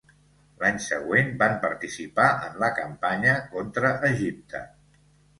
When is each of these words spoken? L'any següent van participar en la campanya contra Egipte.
L'any 0.61 0.77
següent 0.83 1.27
van 1.41 1.51
participar 1.65 2.29
en 2.47 2.55
la 2.63 2.69
campanya 2.79 3.35
contra 3.57 3.93
Egipte. 4.09 4.63